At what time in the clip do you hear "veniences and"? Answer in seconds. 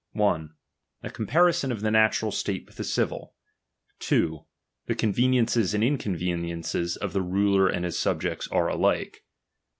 5.13-5.83